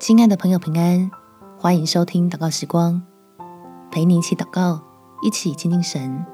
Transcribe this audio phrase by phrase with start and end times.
[0.00, 1.10] 亲爱的朋友，平安，
[1.58, 3.02] 欢迎收听祷告时光，
[3.90, 4.80] 陪你一起祷告，
[5.20, 6.24] 一起亲近神。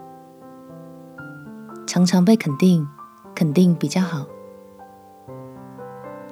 [1.85, 2.87] 常常被肯定，
[3.35, 4.25] 肯定比较好。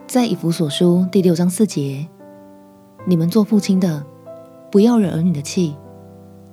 [0.07, 2.09] 在以弗所书第六章四节，
[3.05, 4.07] 你们做父亲的，
[4.71, 5.77] 不要惹儿女的气，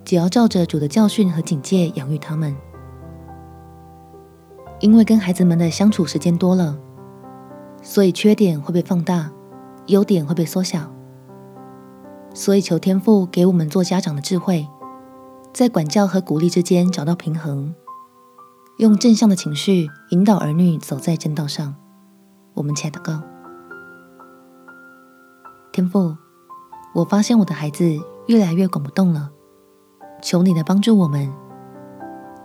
[0.03, 2.55] 只要照着主的教训和警戒养育他们。
[4.79, 6.75] 因为跟孩子们的相处时间多了，
[7.83, 9.31] 所以缺点会被放大，
[9.87, 10.91] 优点会被缩小。
[12.33, 14.67] 所以求天父给我们做家长的智慧，
[15.53, 17.75] 在管教和鼓励之间找到平衡，
[18.77, 21.75] 用正向的情绪引导儿女走在正道上。
[22.53, 23.21] 我们起来祷告。
[25.73, 26.15] 天父，
[26.95, 27.83] 我发现我的孩子
[28.27, 29.31] 越来越管不动了，
[30.21, 31.31] 求你的帮助我们，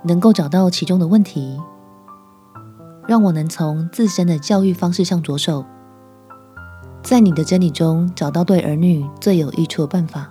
[0.04, 1.60] 能够找到其中的问题。
[3.06, 5.64] 让我能从自身的教育方式上着手，
[7.06, 10.28] 在你的真理中找到对儿女最有益处的办法。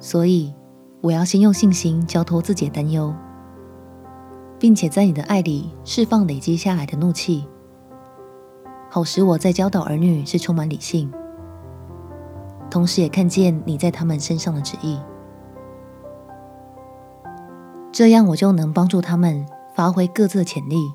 [0.00, 0.52] 所以，
[1.00, 3.14] 我要先用信心交托自己的担忧，
[4.58, 7.46] 并且在你的爱里释放累积下来的怒气，
[8.90, 11.08] 好使我在教导儿女是充满理性，
[12.68, 14.98] 同时也看见你在他们身上的旨意，
[17.92, 19.46] 这样我就能帮助他们。
[19.74, 20.92] 发挥各自的潜力，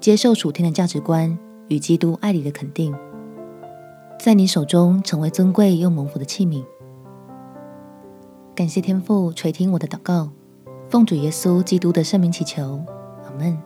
[0.00, 2.94] 接受属天的价值观与基督爱里的肯定，
[4.18, 6.64] 在你手中成为尊贵又蒙福的器皿。
[8.54, 10.30] 感谢天父垂听我的祷告，
[10.88, 12.80] 奉主耶稣基督的圣名祈求，
[13.24, 13.58] 阿门。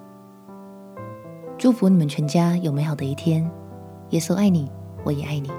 [1.59, 3.49] 祝福你们全家有美好的一天。
[4.11, 4.71] 耶稣爱你，
[5.05, 5.51] 我也爱你。